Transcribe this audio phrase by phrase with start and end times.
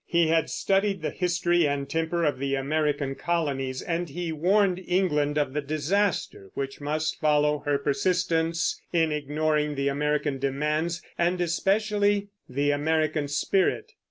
[0.07, 5.37] He had studied the history and temper of the American colonies, and he warned England
[5.37, 12.29] of the disaster which must follow her persistence in ignoring the American demands, and especially
[12.49, 13.91] the American spirit.